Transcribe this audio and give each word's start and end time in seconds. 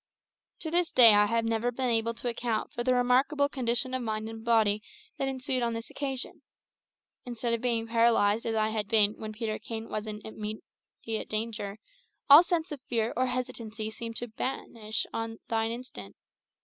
To 0.61 0.71
this 0.71 0.89
day 0.91 1.13
I 1.13 1.27
have 1.27 1.45
never 1.45 1.71
been 1.71 1.91
able 1.91 2.15
to 2.15 2.27
account 2.27 2.73
for 2.73 2.83
the 2.83 2.95
remarkable 2.95 3.47
condition 3.47 3.93
of 3.93 4.01
mind 4.01 4.27
and 4.29 4.43
body 4.43 4.81
that 5.19 5.27
ensued 5.27 5.61
on 5.61 5.73
this 5.73 5.91
occasion. 5.91 6.41
Instead 7.23 7.53
of 7.53 7.61
being 7.61 7.85
paralysed 7.85 8.47
as 8.47 8.55
I 8.55 8.69
had 8.69 8.87
been 8.87 9.13
when 9.19 9.31
Peterkin 9.33 9.89
was 9.89 10.07
in 10.07 10.19
imminent 10.21 10.63
danger, 11.29 11.77
all 12.31 12.41
sensation 12.41 12.73
of 12.73 12.87
fear 12.89 13.13
or 13.15 13.27
hesitancy 13.27 13.91
seemed 13.91 14.15
to 14.15 14.25
vanish 14.35 15.05
on 15.13 15.37
thine 15.49 15.69
instant. 15.69 16.15